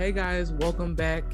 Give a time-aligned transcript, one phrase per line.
[0.00, 1.24] Hey guys, welcome back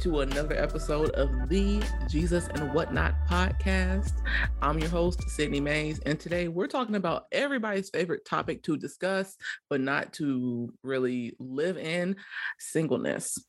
[0.00, 4.12] to another episode of the Jesus and Whatnot podcast.
[4.60, 9.38] I'm your host, Sydney Mays, and today we're talking about everybody's favorite topic to discuss,
[9.70, 12.16] but not to really live in
[12.58, 13.42] singleness.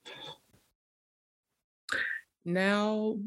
[2.45, 3.17] Now,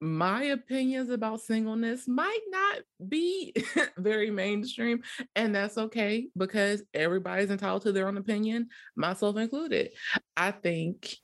[0.00, 3.54] my opinions about singleness might not be
[3.98, 5.02] very mainstream,
[5.34, 9.90] and that's okay because everybody's entitled to their own opinion, myself included.
[10.36, 11.16] I think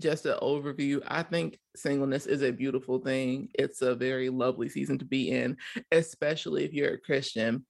[0.00, 3.48] just an overview, I think singleness is a beautiful thing.
[3.54, 5.56] It's a very lovely season to be in,
[5.90, 7.64] especially if you're a Christian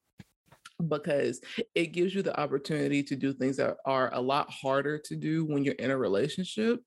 [0.88, 1.40] because
[1.74, 5.44] it gives you the opportunity to do things that are a lot harder to do
[5.44, 6.80] when you're in a relationship.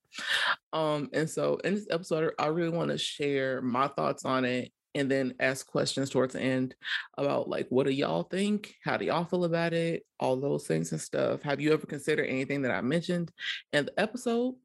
[0.73, 4.71] Um, and so in this episode, I really want to share my thoughts on it
[4.95, 6.75] and then ask questions towards the end
[7.17, 8.73] about like what do y'all think?
[8.83, 10.03] How do y'all feel about it?
[10.19, 11.41] All those things and stuff.
[11.43, 13.31] Have you ever considered anything that I mentioned
[13.71, 14.55] in the episode?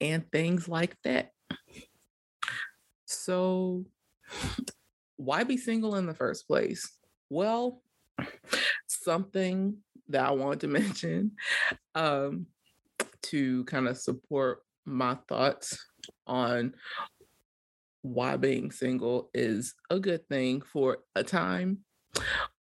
[0.00, 1.30] And things like that.
[3.06, 3.84] So
[5.16, 6.90] why be single in the first place?
[7.30, 7.82] Well,
[8.86, 9.76] something
[10.08, 11.32] that I wanted to mention
[11.94, 12.46] um,
[13.22, 15.78] to kind of support my thoughts
[16.26, 16.74] on
[18.02, 21.78] why being single is a good thing for a time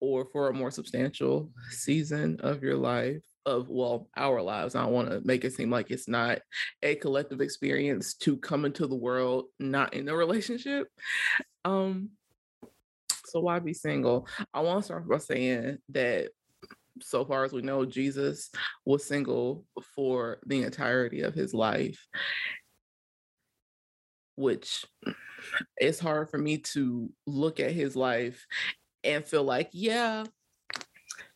[0.02, 4.76] or for a more substantial season of your life of well our lives.
[4.76, 6.40] I want to make it seem like it's not
[6.84, 10.90] a collective experience to come into the world not in a relationship.
[11.64, 12.12] Um
[13.30, 14.28] so why be single?
[14.54, 16.30] I want to start by saying that
[17.02, 18.50] so far as we know, Jesus
[18.86, 22.08] was single for the entirety of his life,
[24.36, 24.86] which
[25.78, 28.46] it's hard for me to look at his life
[29.04, 30.26] and feel like, yeah,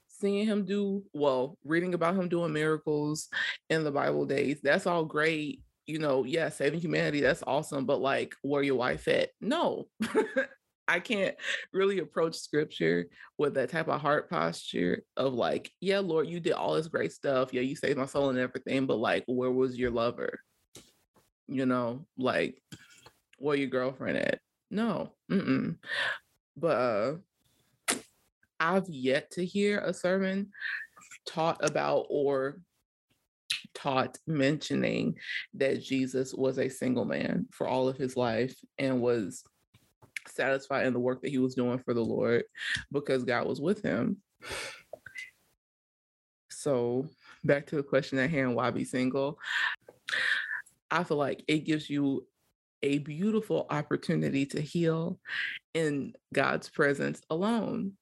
[0.07, 3.29] seeing him do well, reading about him doing miracles
[3.69, 5.61] in the Bible days, that's all great.
[5.85, 7.85] You know, yeah, saving humanity, that's awesome.
[7.85, 9.31] But like, where your wife at?
[9.41, 9.87] No.
[10.87, 11.35] I can't
[11.71, 13.07] really approach scripture
[13.37, 17.11] with that type of heart posture of like, yeah, Lord, you did all this great
[17.11, 17.53] stuff.
[17.53, 20.39] Yeah, you saved my soul and everything, but like, where was your lover?
[21.47, 22.61] You know, like,
[23.37, 24.39] where your girlfriend at?
[24.69, 25.77] No, mm-mm.
[26.57, 27.95] but uh,
[28.59, 30.51] I've yet to hear a sermon
[31.25, 32.59] taught about or
[33.73, 35.15] taught mentioning
[35.55, 39.43] that Jesus was a single man for all of his life and was
[40.27, 42.43] satisfied in the work that he was doing for the Lord
[42.91, 44.17] because God was with him.
[46.49, 47.07] So,
[47.43, 49.37] back to the question at hand why be single?
[50.89, 52.25] I feel like it gives you
[52.83, 55.19] a beautiful opportunity to heal
[55.73, 57.93] in God's presence alone.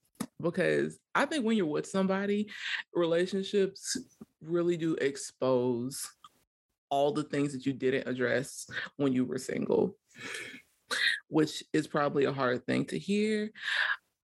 [0.42, 2.50] Because I think when you're with somebody,
[2.94, 3.98] relationships
[4.42, 6.08] really do expose
[6.90, 8.68] all the things that you didn't address
[8.98, 9.96] when you were single
[11.28, 13.52] which is probably a hard thing to hear.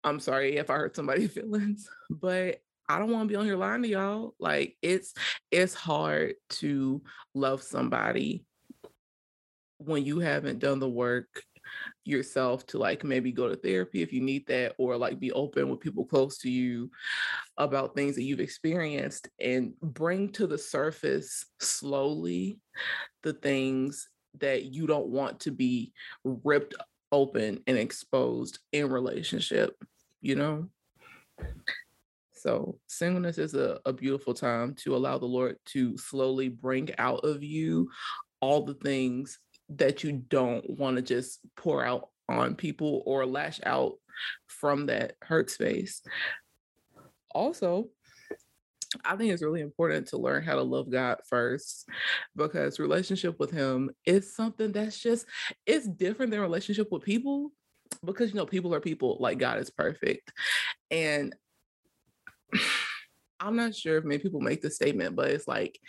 [0.03, 3.57] I'm sorry if I hurt somebody's feelings, but I don't want to be on here
[3.57, 4.33] lying to y'all.
[4.39, 5.13] Like it's
[5.51, 7.01] it's hard to
[7.33, 8.45] love somebody
[9.78, 11.44] when you haven't done the work
[12.05, 15.69] yourself to like maybe go to therapy if you need that or like be open
[15.69, 16.89] with people close to you
[17.57, 22.57] about things that you've experienced and bring to the surface slowly
[23.23, 24.07] the things
[24.40, 25.94] that you don't want to be
[26.24, 26.76] ripped
[27.12, 29.76] open and exposed in relationship,
[30.22, 30.68] you know?
[32.34, 37.26] So, singleness is a, a beautiful time to allow the Lord to slowly bring out
[37.26, 37.90] of you
[38.42, 39.40] all the things
[39.70, 43.94] that you don't want to just pour out on people or lash out
[44.48, 46.02] from that hurt space.
[47.32, 47.90] Also,
[49.06, 51.88] I think it's really important to learn how to love God first
[52.35, 55.26] because relationship with him is something that's just
[55.66, 57.52] it's different than relationship with people
[58.03, 60.32] because you know people are people like God is perfect.
[60.91, 61.35] And
[63.40, 65.79] I'm not sure if many people make the statement, but it's like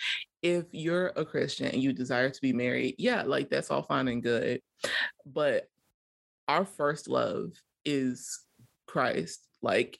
[0.42, 4.08] if you're a Christian and you desire to be married, yeah, like that's all fine
[4.08, 4.60] and good.
[5.26, 5.68] But
[6.46, 7.52] our first love
[7.84, 8.40] is
[8.86, 9.40] Christ.
[9.62, 9.98] Like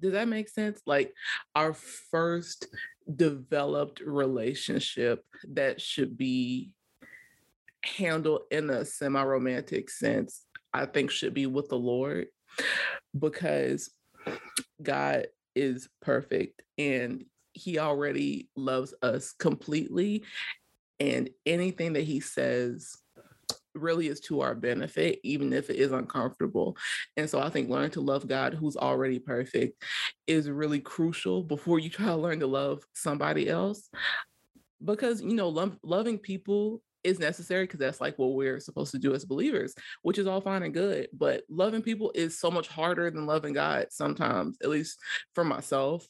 [0.00, 0.80] does that make sense?
[0.86, 1.14] Like
[1.54, 2.66] our first
[3.14, 6.72] developed relationship that should be
[7.84, 12.26] handled in a semi romantic sense, I think should be with the Lord
[13.18, 13.90] because
[14.82, 20.24] God is perfect and he already loves us completely.
[20.98, 22.96] And anything that he says
[23.74, 26.76] really is to our benefit, even if it is uncomfortable.
[27.16, 29.82] And so I think learning to love God, who's already perfect,
[30.26, 33.90] is really crucial before you try to learn to love somebody else.
[34.84, 38.98] because you know lo- loving people is necessary because that's like what we're supposed to
[38.98, 41.08] do as believers, which is all fine and good.
[41.12, 44.98] But loving people is so much harder than loving God sometimes, at least
[45.34, 46.06] for myself,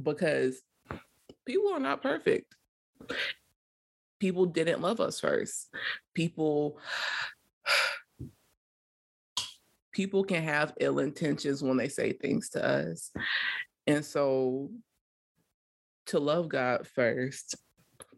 [0.00, 0.60] because
[1.46, 2.54] people are not perfect.
[4.18, 5.68] People didn't love us first.
[6.14, 6.78] People
[9.92, 13.10] people can have ill intentions when they say things to us.
[13.86, 14.70] And so
[16.06, 17.56] to love God first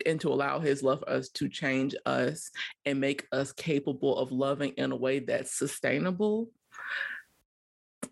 [0.07, 2.51] and to allow his love for us to change us
[2.85, 6.51] and make us capable of loving in a way that's sustainable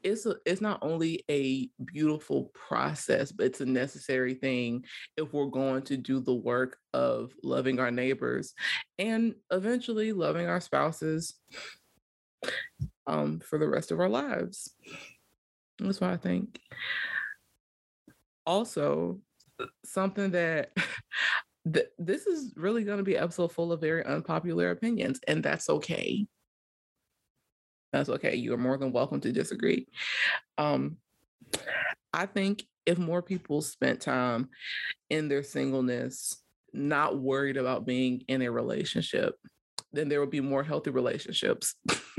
[0.03, 4.85] it's a, it's not only a beautiful process but it's a necessary thing
[5.17, 8.55] if we're going to do the work of loving our neighbors
[8.99, 11.35] and eventually loving our spouses
[13.07, 14.75] um, for the rest of our lives
[15.79, 16.61] that's what i think
[18.47, 19.21] also
[19.85, 20.71] something that
[21.73, 25.69] th- this is really going to be episode full of very unpopular opinions, and that's
[25.69, 26.27] okay.
[27.93, 28.37] That's okay.
[28.37, 29.87] You are more than welcome to disagree.
[30.57, 30.97] Um,
[32.13, 34.49] I think if more people spent time
[35.11, 36.43] in their singleness,
[36.73, 39.35] not worried about being in a relationship,
[39.93, 41.75] then there would be more healthy relationships.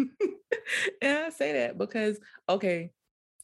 [1.02, 2.92] and I say that because, okay,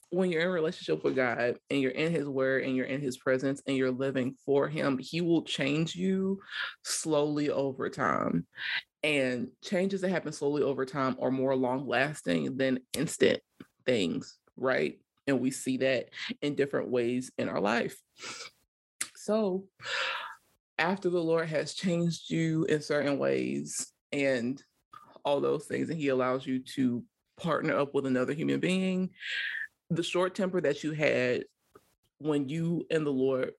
[0.10, 3.18] when you're in relationship with God and you're in his word and you're in his
[3.18, 6.39] presence and you're living for him, he will change you
[6.83, 8.45] slowly over time.
[9.06, 13.40] And changes that happen slowly over time are more long lasting than instant
[13.86, 14.98] things, right?
[15.28, 16.10] And we see that
[16.42, 17.96] in different ways in our life.
[19.16, 19.66] So,
[20.80, 24.60] after the Lord has changed you in certain ways and
[25.24, 27.04] all those things, and He allows you to
[27.38, 29.12] partner up with another human being,
[29.92, 31.44] the short temper that you had
[32.18, 33.51] when you and the Lord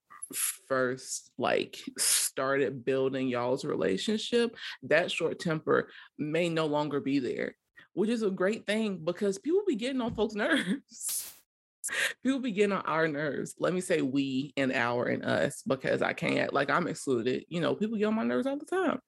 [0.69, 7.57] first like started building y'all's relationship, that short temper may no longer be there,
[7.95, 11.33] which is a great thing because people be getting on folks' nerves.
[12.23, 13.55] people be getting on our nerves.
[13.59, 17.45] Let me say we and our and us because I can't, like, I'm excluded.
[17.49, 19.01] You know, people get on my nerves all the time.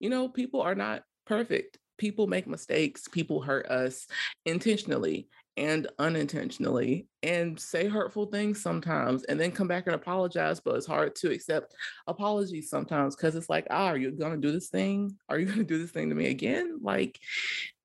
[0.00, 1.78] You know, people are not perfect.
[1.98, 3.06] People make mistakes.
[3.06, 4.06] People hurt us
[4.44, 10.76] intentionally and unintentionally and say hurtful things sometimes and then come back and apologize but
[10.76, 11.74] it's hard to accept
[12.06, 15.16] apologies sometimes because it's like ah, are you gonna do this thing?
[15.28, 16.78] Are you gonna do this thing to me again?
[16.82, 17.18] Like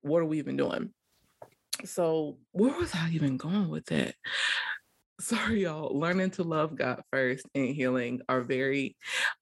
[0.00, 0.90] what are we even doing?
[1.84, 4.14] So where was i even going with that
[5.20, 8.96] sorry y'all learning to love god first and healing are very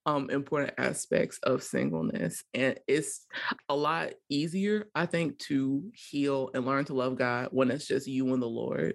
[0.07, 3.27] um, important aspects of singleness and it's
[3.69, 8.07] a lot easier i think to heal and learn to love god when it's just
[8.07, 8.95] you and the lord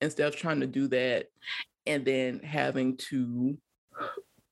[0.00, 1.26] instead of trying to do that
[1.86, 3.56] and then having to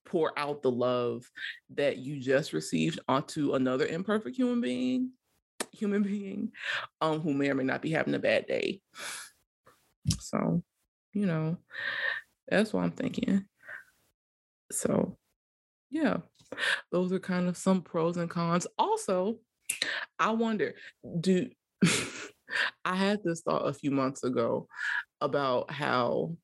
[0.04, 1.24] pour out the love
[1.74, 5.10] that you just received onto another imperfect human being
[5.72, 6.50] human being
[7.00, 8.80] um, who may or may not be having a bad day.
[10.18, 10.62] So
[11.12, 11.56] you know,
[12.48, 13.44] that's what I'm thinking.
[14.72, 15.16] So,
[15.90, 16.18] yeah,
[16.92, 18.66] those are kind of some pros and cons.
[18.78, 19.38] Also,
[20.18, 20.74] I wonder,
[21.20, 21.50] do
[22.84, 24.68] I had this thought a few months ago
[25.20, 26.36] about how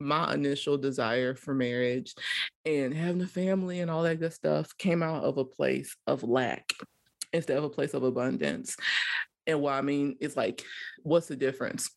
[0.00, 2.14] my initial desire for marriage
[2.64, 6.22] and having a family and all that good stuff came out of a place of
[6.22, 6.72] lack
[7.32, 8.76] instead of a place of abundance.
[9.46, 10.62] And what I mean is like,
[11.02, 11.90] what's the difference?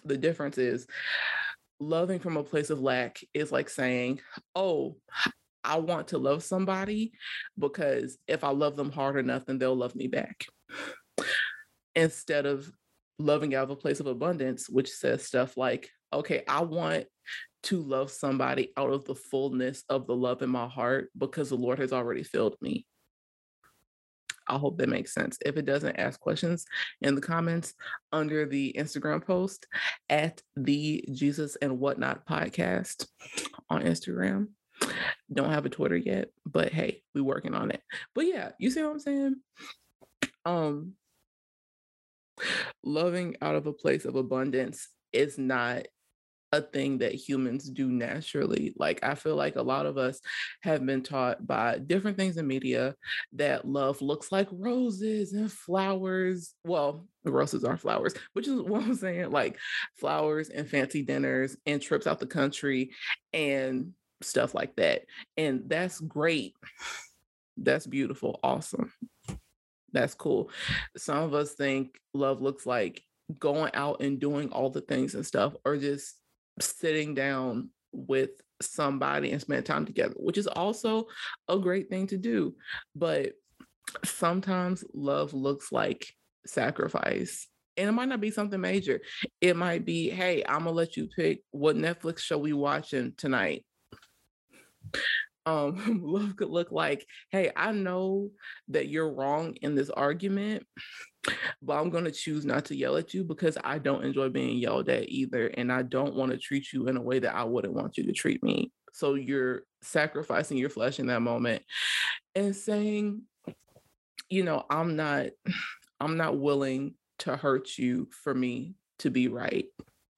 [0.04, 0.86] the difference is
[1.78, 4.20] loving from a place of lack is like saying,
[4.54, 4.96] oh,
[5.64, 7.12] I want to love somebody
[7.58, 10.46] because if I love them hard enough, then they'll love me back.
[11.94, 12.70] Instead of
[13.18, 17.06] loving out of a place of abundance, which says stuff like, okay, I want
[17.64, 21.56] to love somebody out of the fullness of the love in my heart because the
[21.56, 22.86] Lord has already filled me.
[24.50, 25.38] I hope that makes sense.
[25.46, 26.66] If it doesn't, ask questions
[27.02, 27.74] in the comments
[28.12, 29.66] under the Instagram post
[30.08, 33.06] at the Jesus and Whatnot podcast
[33.68, 34.48] on Instagram.
[35.32, 37.80] Don't have a Twitter yet, but hey, we're working on it.
[38.12, 39.36] But yeah, you see what I'm saying?
[40.44, 40.94] Um
[42.82, 45.86] loving out of a place of abundance is not
[46.52, 48.74] a thing that humans do naturally.
[48.76, 50.20] Like, I feel like a lot of us
[50.62, 52.94] have been taught by different things in media
[53.34, 56.54] that love looks like roses and flowers.
[56.64, 59.58] Well, roses are flowers, which is what I'm saying like
[59.98, 62.90] flowers and fancy dinners and trips out the country
[63.32, 63.92] and
[64.22, 65.02] stuff like that.
[65.36, 66.54] And that's great.
[67.56, 68.40] That's beautiful.
[68.42, 68.92] Awesome.
[69.92, 70.50] That's cool.
[70.96, 73.02] Some of us think love looks like
[73.38, 76.19] going out and doing all the things and stuff, or just
[76.58, 78.30] sitting down with
[78.62, 81.06] somebody and spend time together, which is also
[81.48, 82.54] a great thing to do.
[82.94, 83.32] But
[84.04, 86.14] sometimes love looks like
[86.46, 87.46] sacrifice.
[87.76, 89.00] And it might not be something major.
[89.40, 93.64] It might be, hey, I'm gonna let you pick what Netflix show we watching tonight.
[95.50, 98.30] Um, love could look like, hey, I know
[98.68, 100.64] that you're wrong in this argument,
[101.62, 104.58] but I'm going to choose not to yell at you because I don't enjoy being
[104.58, 105.48] yelled at either.
[105.48, 108.04] And I don't want to treat you in a way that I wouldn't want you
[108.04, 108.72] to treat me.
[108.92, 111.62] So you're sacrificing your flesh in that moment
[112.34, 113.22] and saying,
[114.28, 115.26] you know, I'm not,
[115.98, 119.66] I'm not willing to hurt you for me to be right,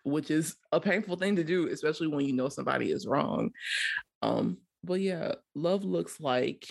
[0.04, 3.50] which is a painful thing to do, especially when you know somebody is wrong.
[4.20, 6.66] Um, but yeah, love looks like,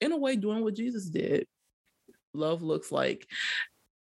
[0.00, 1.46] in a way, doing what Jesus did
[2.34, 3.26] love looks like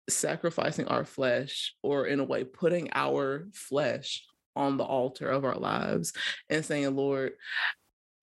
[0.09, 4.23] sacrificing our flesh, or in a way, putting our flesh
[4.55, 6.13] on the altar of our lives
[6.49, 7.33] and saying, Lord,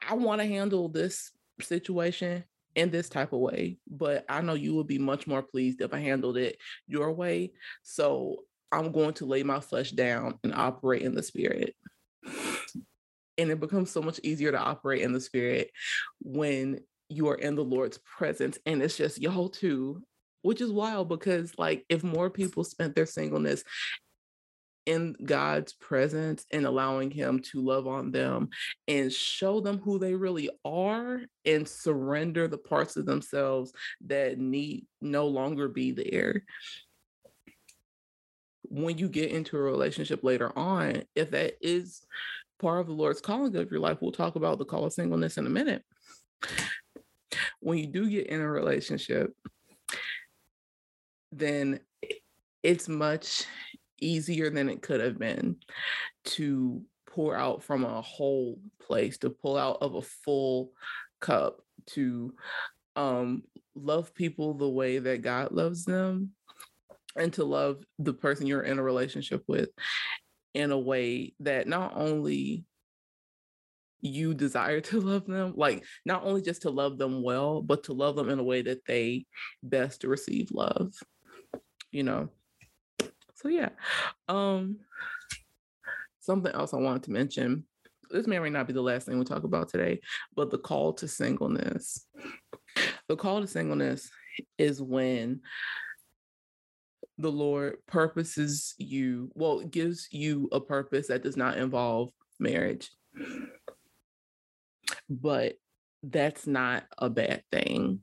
[0.07, 4.75] I want to handle this situation in this type of way, but I know you
[4.75, 6.57] would be much more pleased if I handled it
[6.89, 7.53] your way.
[7.83, 8.39] So
[8.73, 11.77] I'm going to lay my flesh down and operate in the spirit.
[13.39, 15.71] And it becomes so much easier to operate in the spirit
[16.21, 20.03] when you are in the Lord's presence and it's just y'all two,
[20.43, 23.65] which is wild because, like, if more people spent their singleness
[24.87, 28.51] in God's presence and allowing Him to love on them
[28.87, 33.73] and show them who they really are and surrender the parts of themselves
[34.07, 36.45] that need no longer be there.
[38.65, 42.05] When you get into a relationship later on, if that is
[42.61, 45.39] part of the Lord's calling of your life, we'll talk about the call of singleness
[45.39, 45.83] in a minute.
[47.61, 49.33] When you do get in a relationship,
[51.33, 51.81] then
[52.63, 53.45] it's much
[54.01, 55.57] easier than it could have been
[56.25, 60.73] to pour out from a whole place, to pull out of a full
[61.21, 62.35] cup, to
[62.97, 63.43] um,
[63.75, 66.31] love people the way that God loves them,
[67.17, 69.71] and to love the person you're in a relationship with
[70.55, 72.65] in a way that not only
[74.01, 77.93] you desire to love them like not only just to love them well but to
[77.93, 79.25] love them in a way that they
[79.63, 80.93] best receive love
[81.91, 82.29] you know?
[83.35, 83.71] So yeah
[84.29, 84.79] um
[86.21, 87.65] something else i wanted to mention
[88.11, 90.01] this may or may not be the last thing we talk about today
[90.37, 92.07] but the call to singleness.
[93.09, 94.11] The call to singleness
[94.59, 95.41] is when
[97.19, 102.91] the lord purposes you well gives you a purpose that does not involve marriage
[105.09, 105.55] but
[106.03, 108.01] that's not a bad thing.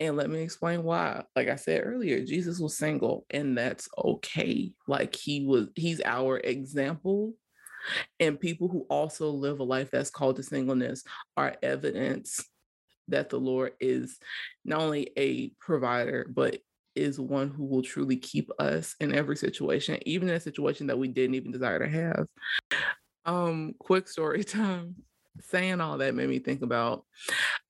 [0.00, 1.24] And let me explain why.
[1.34, 4.72] Like I said earlier, Jesus was single, and that's okay.
[4.86, 7.34] Like he was, he's our example.
[8.20, 11.04] And people who also live a life that's called to singleness
[11.36, 12.44] are evidence
[13.08, 14.18] that the Lord is
[14.64, 16.58] not only a provider, but
[16.98, 20.98] is one who will truly keep us in every situation, even in a situation that
[20.98, 22.26] we didn't even desire to have.
[23.24, 24.96] Um, quick story time
[25.40, 27.04] saying all that made me think about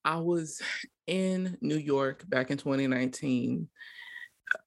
[0.04, 0.62] I was
[1.06, 3.68] in New York back in 2019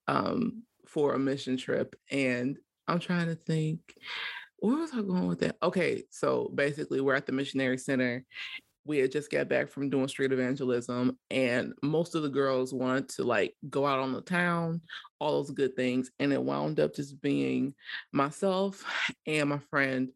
[0.08, 3.80] um, for a mission trip, and I'm trying to think
[4.62, 5.58] where was I going with that?
[5.64, 8.24] Okay, so basically, we're at the missionary center,
[8.86, 13.08] we had just got back from doing street evangelism and most of the girls wanted
[13.10, 14.82] to like go out on the town
[15.20, 17.74] all those good things and it wound up just being
[18.12, 18.84] myself
[19.28, 20.10] and my friend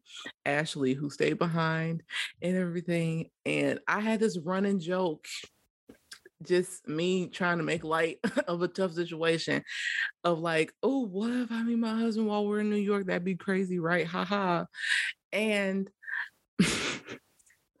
[0.44, 2.02] ashley who stayed behind
[2.42, 5.26] and everything and i had this running joke
[6.42, 8.18] just me trying to make light
[8.48, 9.62] of a tough situation
[10.24, 13.06] of like oh what if i meet my husband while we're in new york?
[13.06, 14.06] That'd be crazy right?
[14.06, 14.64] Haha
[15.32, 15.88] and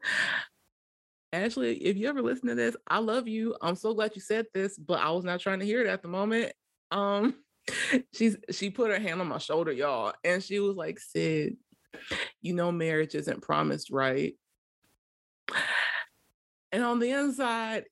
[1.32, 3.56] Ashley, if you ever listen to this, I love you.
[3.60, 6.02] I'm so glad you said this, but I was not trying to hear it at
[6.02, 6.52] the moment.
[6.90, 7.34] Um,
[8.14, 11.56] she's she put her hand on my shoulder, y'all, and she was like, Sid,
[12.42, 14.34] you know marriage isn't promised, right?
[16.72, 17.84] And on the inside,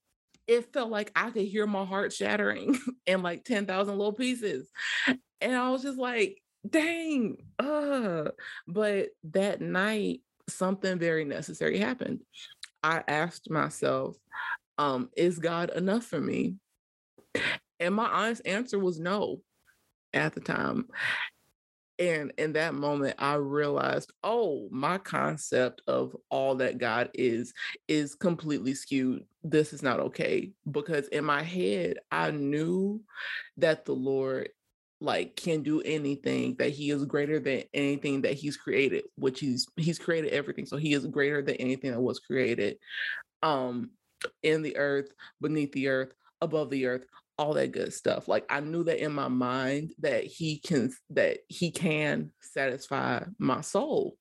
[0.47, 4.69] it felt like I could hear my heart shattering in like 10,000 little pieces.
[5.41, 8.31] And I was just like, dang, uh.
[8.67, 12.21] But that night, something very necessary happened.
[12.85, 14.15] I asked myself,
[14.77, 16.57] um, is God enough for me?
[17.81, 19.41] And my honest answer was no
[20.13, 20.89] at the time.
[21.99, 27.55] And in that moment, I realized, oh, my concept of all that God is
[27.89, 29.25] is completely skewed.
[29.43, 30.53] This is not okay.
[30.71, 33.01] Because in my head, I knew
[33.57, 34.51] that the Lord
[35.05, 39.67] like can do anything that he is greater than anything that he's created which he's
[39.77, 40.67] he's created everything.
[40.67, 42.79] So he is greater than anything that was created
[43.43, 43.91] um
[44.43, 47.05] in the earth beneath the earth above the earth
[47.37, 48.29] all that good stuff.
[48.29, 53.61] Like i knew that in my mind that he can that he can satisfy my
[53.61, 54.17] soul.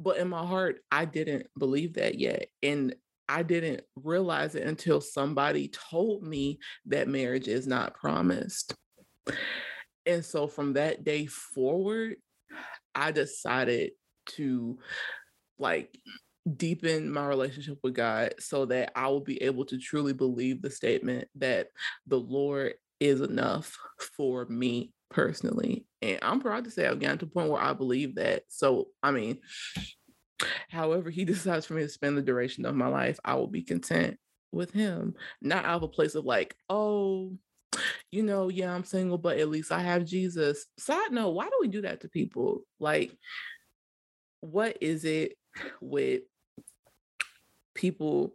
[0.00, 2.94] But in my heart i didn't believe that yet and
[3.28, 8.74] I didn't realize it until somebody told me that marriage is not promised.
[10.06, 12.16] And so from that day forward,
[12.94, 13.92] I decided
[14.30, 14.78] to
[15.58, 15.96] like
[16.56, 20.70] deepen my relationship with God so that I will be able to truly believe the
[20.70, 21.68] statement that
[22.06, 23.76] the Lord is enough
[24.16, 25.86] for me personally.
[26.00, 28.42] And I'm proud to say I've gotten to a point where I believe that.
[28.48, 29.38] So, I mean,
[30.70, 33.62] However, he decides for me to spend the duration of my life, I will be
[33.62, 34.18] content
[34.50, 37.32] with him, not out of a place of like, oh,
[38.10, 40.66] you know, yeah, I'm single, but at least I have Jesus.
[40.78, 42.62] Side note, why do we do that to people?
[42.78, 43.16] Like,
[44.40, 45.34] what is it
[45.80, 46.22] with
[47.74, 48.34] people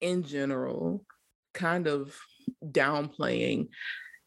[0.00, 1.04] in general
[1.52, 2.16] kind of
[2.64, 3.68] downplaying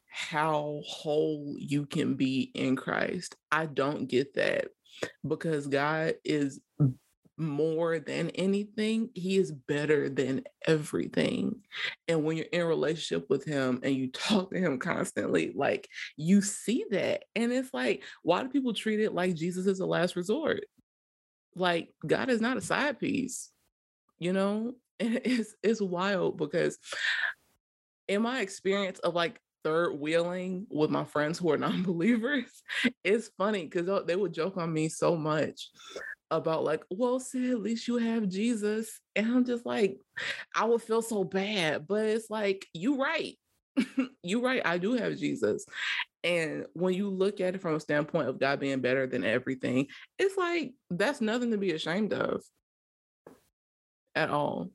[0.10, 3.36] how whole you can be in Christ?
[3.52, 4.68] I don't get that
[5.28, 6.60] because God is
[7.38, 11.62] more than anything, he is better than everything.
[12.08, 16.42] And when you're in relationship with him and you talk to him constantly, like you
[16.42, 17.24] see that.
[17.36, 20.66] And it's like, why do people treat it like Jesus is the last resort?
[21.56, 23.52] Like God is not a side piece,
[24.20, 24.74] you know?
[25.00, 26.78] And it's it's wild because
[28.08, 32.62] in my experience of like third wheeling with my friends who are non-believers,
[33.04, 35.72] it's funny because oh, they would joke on me so much
[36.38, 39.00] about like, well, see, at least you have Jesus.
[39.16, 39.98] And I'm just like,
[40.56, 41.88] I would feel so bad.
[41.88, 43.38] But it's like, you right.
[44.24, 44.62] you right.
[44.66, 45.66] I do have Jesus.
[46.24, 49.88] And when you look at it from a standpoint of God being better than everything,
[50.18, 52.42] it's like that's nothing to be ashamed of
[54.16, 54.70] at all.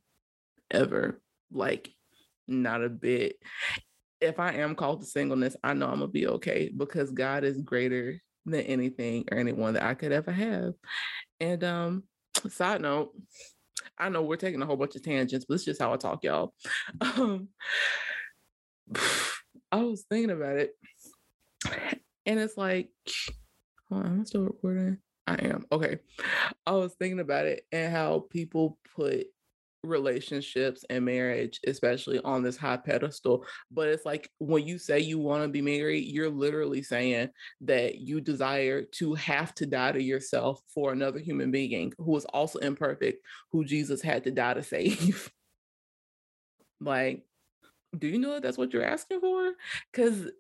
[0.71, 1.21] Ever.
[1.51, 1.91] Like,
[2.47, 3.37] not a bit.
[4.21, 7.61] If I am called to singleness, I know I'm gonna be okay because God is
[7.63, 10.75] greater than anything or anyone that I could ever have.
[11.41, 12.03] And um,
[12.49, 13.13] side note,
[13.97, 16.25] I know we're taking a whole bunch of tangents, but it's just how I talk,
[16.25, 16.55] y'all.
[17.01, 17.49] Um,
[19.71, 20.71] I was thinking about it,
[22.25, 22.89] and it's like,
[23.91, 24.99] on, I'm still recording.
[25.27, 25.99] I am okay.
[26.67, 29.27] I was thinking about it and how people put
[29.89, 33.45] relationships and marriage, especially on this high pedestal.
[33.71, 37.31] But it's like when you say you want to be married, you're literally saying
[37.63, 42.25] that you desire to have to die to yourself for another human being who is
[42.27, 45.33] also imperfect, who Jesus had to die to save.
[46.81, 47.25] like,
[47.97, 49.53] do you know that that's what you're asking for?
[49.91, 50.31] Because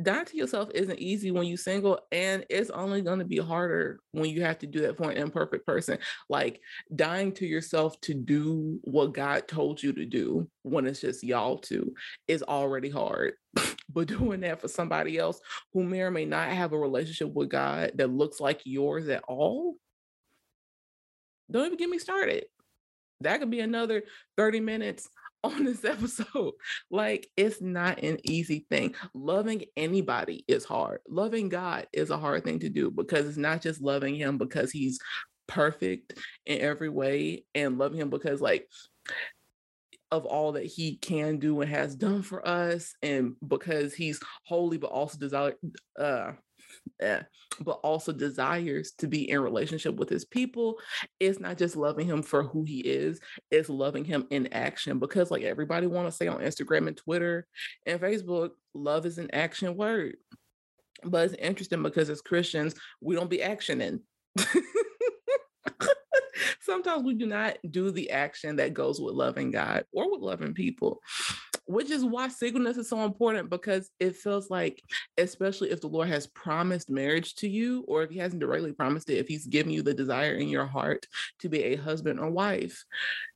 [0.00, 4.00] dying to yourself isn't easy when you're single and it's only going to be harder
[4.12, 5.98] when you have to do that for an imperfect person.
[6.28, 6.60] Like
[6.94, 11.58] dying to yourself to do what god told you to do when it's just y'all
[11.58, 11.94] two
[12.26, 13.34] is already hard.
[13.90, 15.40] But doing that for somebody else
[15.72, 19.24] who may or may not have a relationship with god that looks like yours at
[19.26, 19.76] all.
[21.50, 22.44] Don't even get me started.
[23.22, 24.02] That could be another
[24.36, 25.08] 30 minutes
[25.44, 26.52] on this episode.
[26.90, 28.94] Like, it's not an easy thing.
[29.14, 31.00] Loving anybody is hard.
[31.08, 34.70] Loving God is a hard thing to do because it's not just loving Him because
[34.70, 34.98] He's
[35.46, 36.14] perfect
[36.46, 38.68] in every way and loving Him because, like,
[40.10, 44.78] of all that he can do and has done for us and because he's holy
[44.78, 45.54] but also desire
[45.98, 46.32] uh
[47.00, 47.22] yeah,
[47.60, 50.78] but also desires to be in relationship with his people.
[51.20, 55.30] It's not just loving him for who he is, it's loving him in action because
[55.30, 57.46] like everybody want to say on Instagram and Twitter
[57.86, 60.16] and Facebook, love is an action word.
[61.04, 64.00] But it's interesting because as Christians, we don't be actioning.
[66.60, 70.54] Sometimes we do not do the action that goes with loving God or with loving
[70.54, 71.00] people
[71.68, 74.82] which is why singleness is so important because it feels like,
[75.18, 79.10] especially if the Lord has promised marriage to you, or if He hasn't directly promised
[79.10, 81.06] it, if He's given you the desire in your heart
[81.40, 82.84] to be a husband or wife,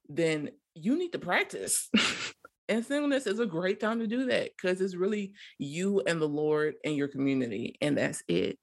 [0.09, 1.91] then you need to practice.
[2.71, 6.29] and singleness is a great time to do that because it's really you and the
[6.29, 8.59] Lord and your community, and that's it.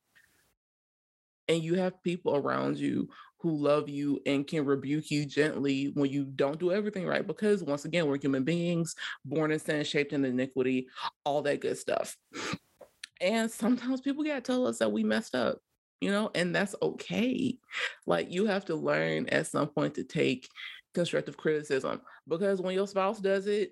[1.48, 6.10] And you have people around you who love you and can rebuke you gently when
[6.10, 7.26] you don't do everything right.
[7.26, 10.88] Because once again, we're human beings, born in sin, shaped in iniquity,
[11.26, 12.18] all that good stuff.
[13.22, 15.60] And sometimes people got to tell us that we messed up,
[16.02, 17.58] you know, and that's okay.
[18.06, 20.48] Like you have to learn at some point to take
[20.94, 23.72] constructive criticism because when your spouse does it,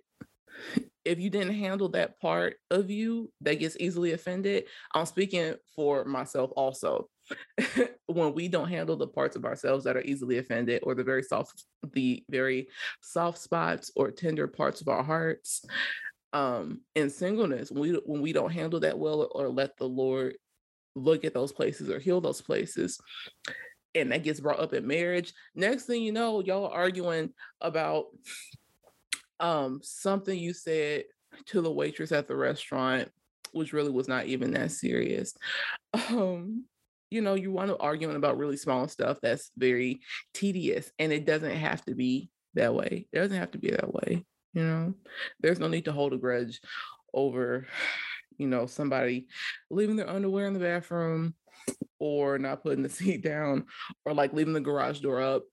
[1.06, 6.03] if you didn't handle that part of you that gets easily offended, I'm speaking for
[6.06, 7.10] myself also.
[8.07, 11.23] when we don't handle the parts of ourselves that are easily offended or the very
[11.23, 12.67] soft the very
[13.01, 15.65] soft spots or tender parts of our hearts
[16.33, 20.35] um in singleness when we when we don't handle that well or let the lord
[20.95, 22.99] look at those places or heal those places
[23.95, 28.05] and that gets brought up in marriage next thing you know y'all are arguing about
[29.39, 31.03] um something you said
[31.45, 33.09] to the waitress at the restaurant
[33.51, 35.33] which really was not even that serious.
[35.93, 36.65] Um
[37.09, 40.01] you know you want to arguing about really small stuff that's very
[40.33, 43.07] tedious and it doesn't have to be that way.
[43.11, 44.25] It doesn't have to be that way
[44.57, 44.93] you know?
[45.39, 46.59] There's no need to hold a grudge
[47.13, 47.67] over
[48.37, 49.27] you know somebody
[49.71, 51.33] leaving their underwear in the bathroom
[51.99, 53.65] or not putting the seat down
[54.05, 55.43] or like leaving the garage door up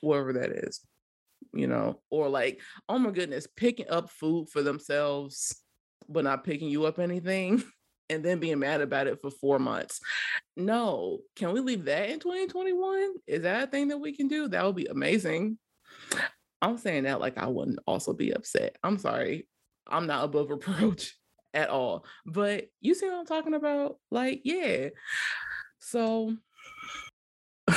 [0.00, 0.80] whatever that is
[1.52, 2.00] you know?
[2.10, 5.60] Or like oh my goodness picking up food for themselves
[6.08, 7.62] but not picking you up anything
[8.10, 10.00] and then being mad about it for four months.
[10.56, 13.14] No, can we leave that in 2021?
[13.26, 14.48] Is that a thing that we can do?
[14.48, 15.58] That would be amazing.
[16.60, 18.76] I'm saying that like I wouldn't also be upset.
[18.82, 19.46] I'm sorry.
[19.86, 21.16] I'm not above reproach
[21.54, 22.04] at all.
[22.26, 23.96] But you see what I'm talking about?
[24.10, 24.88] Like, yeah.
[25.78, 26.36] So,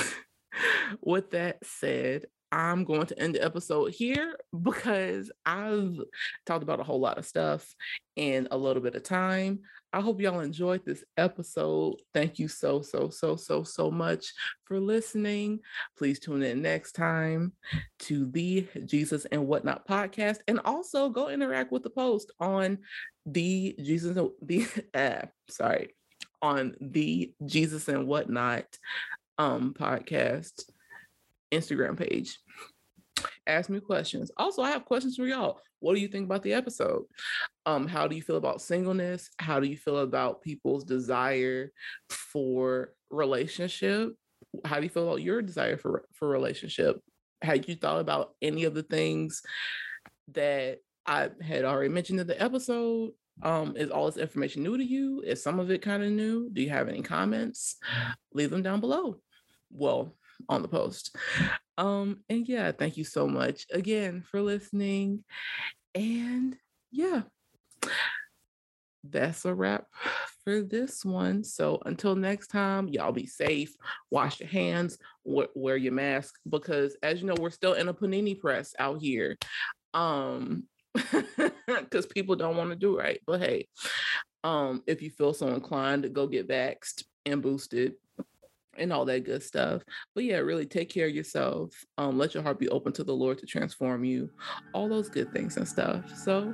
[1.02, 6.00] with that said, I'm going to end the episode here because I've
[6.46, 7.74] talked about a whole lot of stuff
[8.16, 9.62] in a little bit of time.
[9.94, 11.98] I hope y'all enjoyed this episode.
[12.16, 14.34] Thank you so, so, so, so, so much
[14.66, 15.60] for listening.
[15.98, 17.54] Please tune in next time
[18.00, 20.40] to the Jesus and Whatnot podcast.
[20.48, 22.80] And also go interact with the post on
[23.28, 25.90] the Jesus, the uh, sorry,
[26.42, 28.66] on the Jesus and Whatnot
[29.38, 30.64] um podcast
[31.52, 32.40] Instagram page.
[33.46, 34.32] Ask me questions.
[34.38, 35.60] Also, I have questions for y'all.
[35.80, 37.04] What do you think about the episode?
[37.66, 39.30] Um, how do you feel about singleness?
[39.38, 41.72] How do you feel about people's desire
[42.10, 44.14] for relationship?
[44.64, 47.02] How do you feel about your desire for for relationship?
[47.42, 49.42] Had you thought about any of the things
[50.32, 53.12] that I had already mentioned in the episode?
[53.42, 55.22] Um, is all this information new to you?
[55.26, 56.50] Is some of it kind of new?
[56.52, 57.78] Do you have any comments?
[58.34, 59.18] Leave them down below.
[59.72, 60.16] Well,
[60.50, 61.16] on the post.
[61.78, 65.24] Um, and yeah, thank you so much again for listening.
[65.96, 66.56] And
[66.92, 67.24] yeah,
[69.04, 69.86] that's a wrap
[70.44, 71.44] for this one.
[71.44, 73.76] So until next time, y'all be safe,
[74.12, 78.40] wash your hands, wear your mask, because as you know, we're still in a panini
[78.40, 79.38] press out here.
[79.94, 80.64] Um,
[81.68, 83.20] because people don't want to do right.
[83.26, 83.68] But hey,
[84.44, 87.94] um, if you feel so inclined to go get vaxxed and boosted,
[88.78, 89.84] and all that good stuff.
[90.16, 91.74] But yeah, really take care of yourself.
[91.98, 94.30] Um, let your heart be open to the Lord to transform you,
[94.74, 96.06] all those good things and stuff.
[96.16, 96.54] So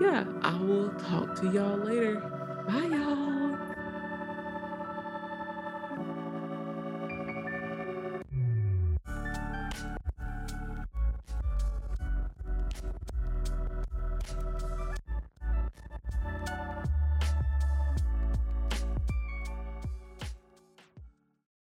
[0.00, 2.20] yeah, I will talk to y'all later.
[2.66, 3.29] Bye, y'all.